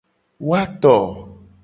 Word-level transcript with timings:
Woato. 0.47 0.95